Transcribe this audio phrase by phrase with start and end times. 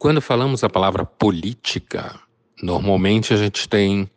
[0.00, 2.18] Quando falamos a palavra política,
[2.62, 4.10] normalmente a gente tem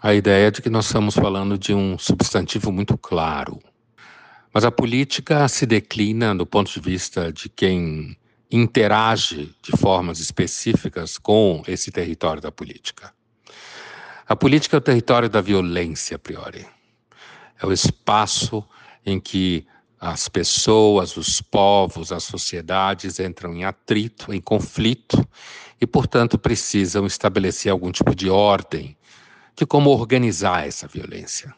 [0.00, 3.58] a ideia de que nós estamos falando de um substantivo muito claro.
[4.54, 8.16] Mas a política se declina do ponto de vista de quem
[8.48, 13.12] interage de formas específicas com esse território da política.
[14.24, 16.64] A política é o território da violência, a priori.
[17.60, 18.64] É o espaço
[19.04, 19.66] em que
[20.00, 25.26] as pessoas, os povos, as sociedades entram em atrito, em conflito
[25.80, 28.96] e, portanto, precisam estabelecer algum tipo de ordem
[29.56, 31.52] de como organizar essa violência.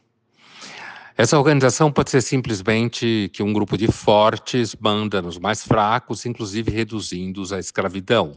[1.17, 6.71] Essa organização pode ser simplesmente que um grupo de fortes manda nos mais fracos, inclusive
[6.71, 8.37] reduzindo-os à escravidão.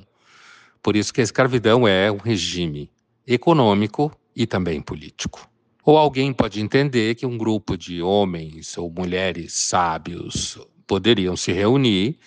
[0.82, 2.92] Por isso que a escravidão é um regime
[3.26, 5.50] econômico e também político.
[5.86, 12.18] Ou alguém pode entender que um grupo de homens ou mulheres sábios poderiam se reunir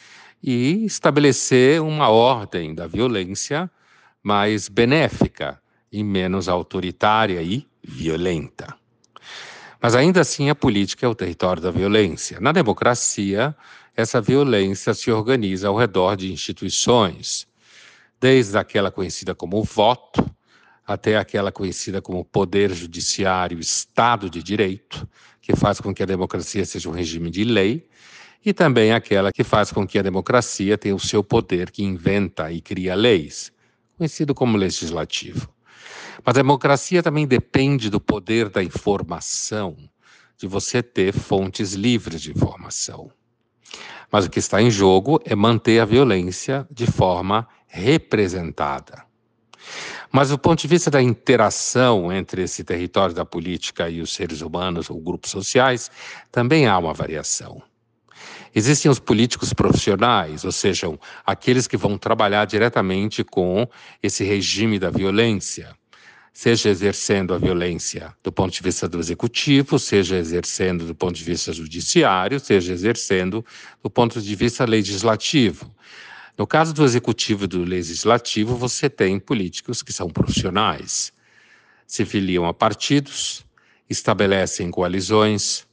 [0.42, 3.70] e estabelecer uma ordem da violência
[4.23, 8.76] mais benéfica e menos autoritária e violenta.
[9.80, 12.41] Mas ainda assim, a política é o território da violência.
[12.41, 13.57] Na democracia,
[13.96, 17.46] essa violência se organiza ao redor de instituições,
[18.20, 20.29] desde aquela conhecida como voto,
[20.87, 25.09] até aquela conhecida como poder judiciário, Estado de Direito,
[25.40, 27.88] que faz com que a democracia seja um regime de lei,
[28.45, 32.52] e também aquela que faz com que a democracia tenha o seu poder, que inventa
[32.52, 33.52] e cria leis,
[33.96, 35.48] conhecido como legislativo.
[36.24, 39.76] Mas a democracia também depende do poder da informação,
[40.38, 43.10] de você ter fontes livres de informação.
[44.12, 49.04] Mas o que está em jogo é manter a violência de forma representada.
[50.12, 54.40] Mas do ponto de vista da interação entre esse território da política e os seres
[54.40, 55.90] humanos ou grupos sociais,
[56.30, 57.63] também há uma variação.
[58.54, 60.87] Existem os políticos profissionais, ou seja,
[61.26, 63.68] aqueles que vão trabalhar diretamente com
[64.03, 65.76] esse regime da violência
[66.37, 71.25] seja exercendo a violência do ponto de vista do executivo, seja exercendo do ponto de
[71.25, 73.42] vista judiciário, seja exercendo
[73.82, 75.75] do ponto de vista legislativo.
[76.38, 81.10] No caso do executivo e do legislativo, você tem políticos que são profissionais,
[81.86, 83.42] se filiam a partidos,
[83.88, 85.66] estabelecem coalizões,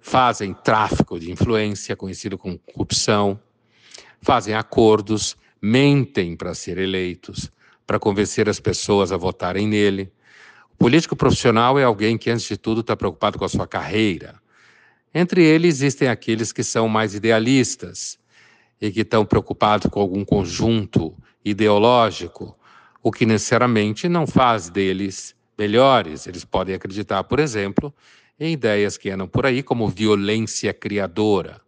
[0.00, 3.38] fazem tráfico de influência, conhecido como corrupção,
[4.22, 7.50] fazem acordos, mentem para ser eleitos,
[7.86, 10.10] para convencer as pessoas a votarem nele.
[10.72, 14.40] O político profissional é alguém que, antes de tudo, está preocupado com a sua carreira.
[15.12, 18.18] Entre eles existem aqueles que são mais idealistas
[18.80, 21.14] e que estão preocupados com algum conjunto
[21.44, 22.56] ideológico,
[23.02, 26.26] o que necessariamente não faz deles melhores.
[26.26, 27.94] Eles podem acreditar, por exemplo,
[28.38, 31.60] em ideias que andam por aí como violência criadora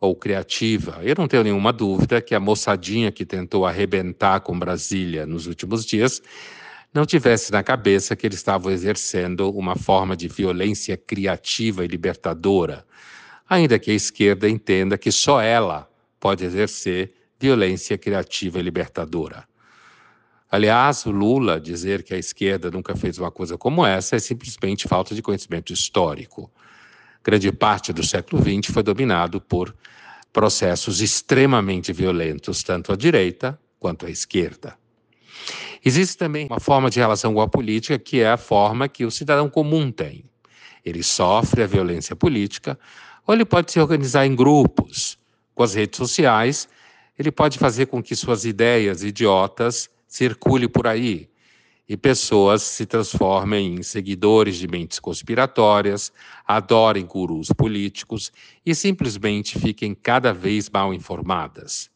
[0.00, 1.00] ou criativa.
[1.02, 5.84] Eu não tenho nenhuma dúvida que a moçadinha que tentou arrebentar com Brasília nos últimos
[5.84, 6.22] dias
[6.92, 12.86] não tivesse na cabeça que eles estavam exercendo uma forma de violência criativa e libertadora,
[13.48, 15.88] ainda que a esquerda entenda que só ela
[16.26, 19.46] pode exercer violência criativa e libertadora.
[20.50, 25.14] Aliás, Lula dizer que a esquerda nunca fez uma coisa como essa é simplesmente falta
[25.14, 26.50] de conhecimento histórico.
[27.22, 29.72] Grande parte do século XX foi dominado por
[30.32, 34.76] processos extremamente violentos, tanto à direita quanto à esquerda.
[35.84, 39.12] Existe também uma forma de relação com a política que é a forma que o
[39.12, 40.24] cidadão comum tem.
[40.84, 42.76] Ele sofre a violência política,
[43.24, 45.16] ou ele pode se organizar em grupos.
[45.56, 46.68] Com as redes sociais,
[47.18, 51.30] ele pode fazer com que suas ideias idiotas circulem por aí,
[51.88, 56.12] e pessoas se transformem em seguidores de mentes conspiratórias,
[56.46, 58.30] adorem gurus políticos
[58.66, 61.88] e simplesmente fiquem cada vez mal informadas.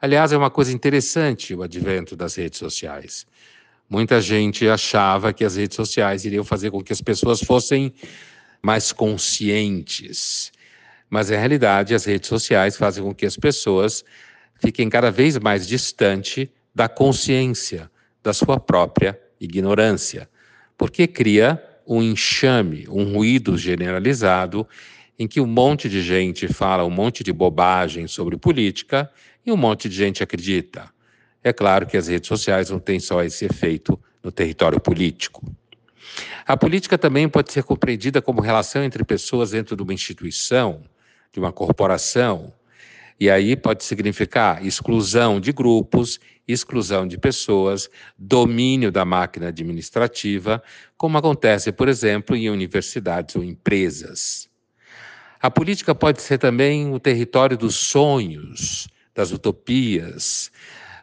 [0.00, 3.26] Aliás, é uma coisa interessante o advento das redes sociais.
[3.90, 7.92] Muita gente achava que as redes sociais iriam fazer com que as pessoas fossem
[8.62, 10.52] mais conscientes.
[11.10, 14.04] Mas, na realidade, as redes sociais fazem com que as pessoas
[14.60, 17.90] fiquem cada vez mais distante da consciência
[18.22, 20.28] da sua própria ignorância,
[20.76, 24.66] porque cria um enxame, um ruído generalizado
[25.18, 29.10] em que um monte de gente fala um monte de bobagem sobre política
[29.44, 30.88] e um monte de gente acredita.
[31.42, 35.42] É claro que as redes sociais não têm só esse efeito no território político.
[36.46, 40.82] A política também pode ser compreendida como relação entre pessoas dentro de uma instituição,
[41.32, 42.52] de uma corporação,
[43.20, 50.62] e aí pode significar exclusão de grupos, exclusão de pessoas, domínio da máquina administrativa,
[50.96, 54.48] como acontece, por exemplo, em universidades ou empresas.
[55.40, 60.50] A política pode ser também o território dos sonhos, das utopias,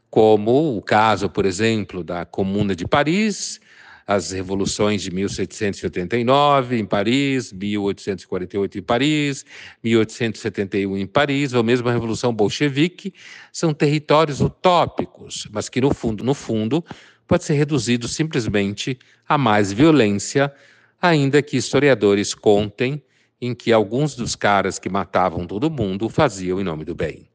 [0.09, 3.59] como o caso, por exemplo, da Comuna de Paris,
[4.07, 9.45] as revoluções de 1789 em Paris, 1848 em Paris,
[9.83, 13.13] 1871 em Paris, ou mesmo a Revolução Bolchevique,
[13.51, 16.85] são territórios utópicos, mas que no fundo, no fundo,
[17.27, 20.53] pode ser reduzido simplesmente a mais violência,
[21.01, 23.01] ainda que historiadores contem
[23.41, 27.27] em que alguns dos caras que matavam todo mundo faziam em nome do bem.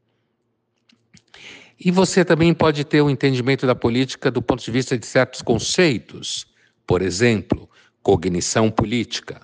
[1.83, 5.41] E você também pode ter um entendimento da política do ponto de vista de certos
[5.41, 6.50] conceitos.
[6.85, 7.69] Por exemplo,
[8.01, 9.41] cognição política.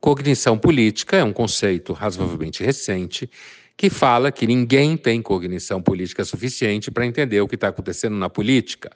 [0.00, 3.30] Cognição política é um conceito razoavelmente recente
[3.76, 8.28] que fala que ninguém tem cognição política suficiente para entender o que está acontecendo na
[8.28, 8.90] política.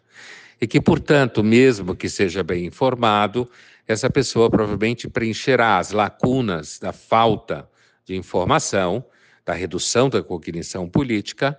[0.61, 3.49] E que, portanto, mesmo que seja bem informado,
[3.88, 7.69] essa pessoa provavelmente preencherá as lacunas da falta
[8.05, 9.05] de informação,
[9.44, 11.58] da redução da cognição política,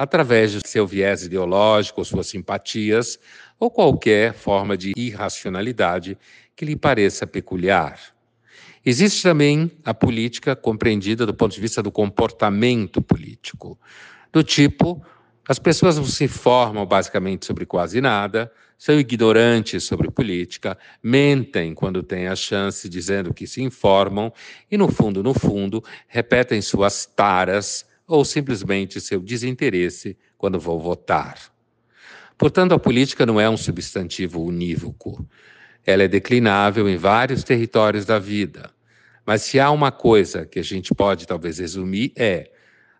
[0.00, 3.18] através do seu viés ideológico, suas simpatias,
[3.58, 6.16] ou qualquer forma de irracionalidade
[6.56, 8.00] que lhe pareça peculiar.
[8.82, 13.78] Existe também a política compreendida do ponto de vista do comportamento político,
[14.32, 15.04] do tipo
[15.46, 22.02] as pessoas não se informam basicamente sobre quase nada, são ignorantes sobre política, mentem quando
[22.02, 24.32] têm a chance, dizendo que se informam,
[24.70, 31.38] e no fundo, no fundo, repetem suas taras ou simplesmente seu desinteresse quando vão votar.
[32.36, 35.24] Portanto, a política não é um substantivo unívoco.
[35.86, 38.70] Ela é declinável em vários territórios da vida.
[39.24, 42.50] Mas se há uma coisa que a gente pode talvez resumir é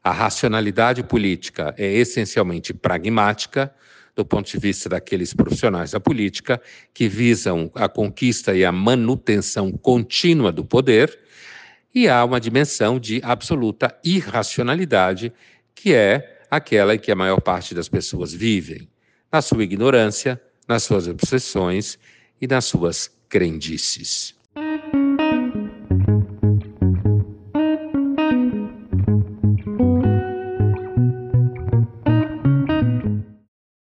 [0.03, 3.75] a racionalidade política é essencialmente pragmática,
[4.15, 6.61] do ponto de vista daqueles profissionais da política
[6.95, 11.19] que visam a conquista e a manutenção contínua do poder,
[11.95, 15.33] e há uma dimensão de absoluta irracionalidade,
[15.75, 18.89] que é aquela em que a maior parte das pessoas vivem
[19.31, 21.99] na sua ignorância, nas suas obsessões
[22.41, 24.35] e nas suas crendices.